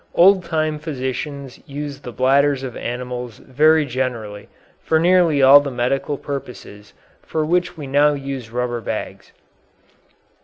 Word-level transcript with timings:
Old 0.15 0.43
time 0.43 0.79
physicians 0.79 1.59
used 1.69 2.01
the 2.01 2.11
bladders 2.11 2.63
of 2.63 2.75
animals 2.75 3.37
very 3.37 3.85
generally 3.85 4.49
for 4.81 4.97
nearly 4.97 5.43
all 5.43 5.59
the 5.59 5.69
medical 5.69 6.17
purposes 6.17 6.95
for 7.21 7.45
which 7.45 7.77
we 7.77 7.85
now 7.85 8.13
use 8.15 8.49
rubber 8.49 8.81
bags. 8.81 9.31